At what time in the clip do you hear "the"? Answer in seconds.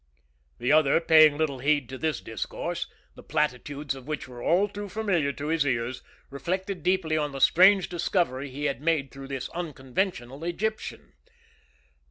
0.57-0.71, 3.13-3.21, 7.33-7.39